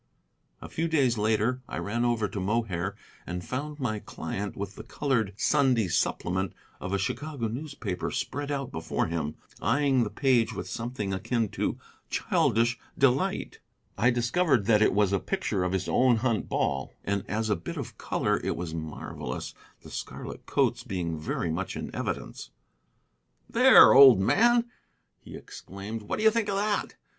[0.63, 2.95] A few days later I ran over to Mohair
[3.27, 8.71] and found my client with the colored Sunday supplement of a Chicago newspaper spread out
[8.71, 11.77] before him, eyeing the page with something akin to
[12.09, 13.59] childish delight.
[13.95, 17.55] I discovered that it was a picture of his own hunt ball, and as a
[17.55, 22.49] bit of color it was marvellous, the scarlet coats being very much in evidence.
[23.47, 24.65] "There, old man!"
[25.19, 26.01] he exclaimed.
[26.01, 26.95] "What do you think of that?